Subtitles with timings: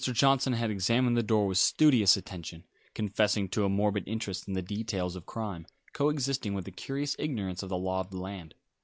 [0.03, 2.63] Johnson had examined the door with studious attention,
[2.95, 7.15] confessing to a morbid interest in the details of crime, co existent with a curious
[7.19, 8.55] ignorance of the law of the land.